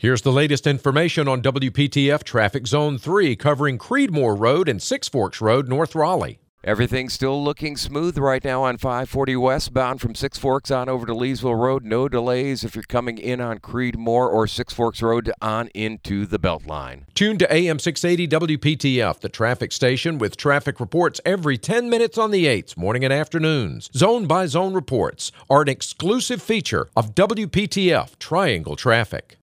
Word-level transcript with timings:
Here's 0.00 0.22
the 0.22 0.32
latest 0.32 0.66
information 0.66 1.28
on 1.28 1.42
WPTF 1.42 2.24
Traffic 2.24 2.66
Zone 2.66 2.96
3 2.96 3.36
covering 3.36 3.76
Creedmoor 3.76 4.34
Road 4.40 4.66
and 4.66 4.80
Six 4.80 5.10
Forks 5.10 5.42
Road, 5.42 5.68
North 5.68 5.94
Raleigh. 5.94 6.38
Everything's 6.64 7.12
still 7.12 7.44
looking 7.44 7.76
smooth 7.76 8.16
right 8.16 8.42
now 8.42 8.62
on 8.62 8.78
540 8.78 9.36
westbound 9.36 10.00
from 10.00 10.14
Six 10.14 10.38
Forks 10.38 10.70
on 10.70 10.88
over 10.88 11.04
to 11.04 11.12
Leesville 11.12 11.60
Road. 11.60 11.84
No 11.84 12.08
delays 12.08 12.64
if 12.64 12.74
you're 12.74 12.82
coming 12.84 13.18
in 13.18 13.42
on 13.42 13.58
Creedmoor 13.58 14.26
or 14.26 14.46
Six 14.46 14.72
Forks 14.72 15.02
Road 15.02 15.30
on 15.42 15.68
into 15.74 16.24
the 16.24 16.38
Beltline. 16.38 17.02
Tune 17.12 17.36
to 17.36 17.52
AM 17.52 17.78
680 17.78 18.56
WPTF, 18.56 19.20
the 19.20 19.28
traffic 19.28 19.70
station 19.70 20.16
with 20.16 20.38
traffic 20.38 20.80
reports 20.80 21.20
every 21.26 21.58
10 21.58 21.90
minutes 21.90 22.16
on 22.16 22.30
the 22.30 22.46
8s, 22.46 22.74
morning 22.74 23.04
and 23.04 23.12
afternoons. 23.12 23.90
Zone 23.94 24.24
by 24.24 24.46
zone 24.46 24.72
reports 24.72 25.30
are 25.50 25.60
an 25.60 25.68
exclusive 25.68 26.40
feature 26.40 26.88
of 26.96 27.14
WPTF 27.14 28.18
Triangle 28.18 28.76
Traffic. 28.76 29.36